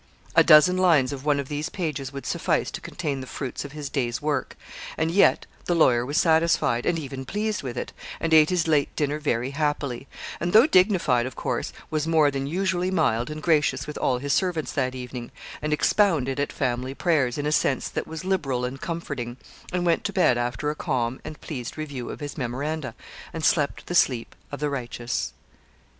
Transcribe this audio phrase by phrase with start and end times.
[0.35, 3.73] A dozen lines of one of these pages would suffice to contain the fruits of
[3.73, 4.57] his day's work;
[4.97, 8.95] and yet the lawyer was satisfied, and even pleased with it, and eat his late
[8.95, 10.07] dinner very happily;
[10.39, 14.33] and though dignified, of course, was more than usually mild and gracious with all his
[14.33, 15.29] servants that evening,
[15.61, 19.37] and 'expounded at family prayers' in a sense that was liberal and comforting;
[19.71, 22.95] and went to bed after a calm and pleased review of his memoranda,
[23.33, 25.31] and slept the sleep of the righteous.